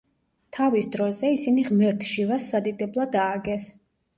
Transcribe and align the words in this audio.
თავის 0.55 0.87
დროზე, 0.95 1.29
ისინი 1.35 1.65
ღმერთ 1.69 2.09
შივას 2.13 2.51
სადიდებლად 2.55 3.21
ააგეს. 3.27 3.69